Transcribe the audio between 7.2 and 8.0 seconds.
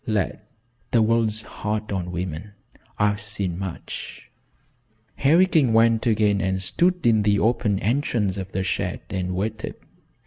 the open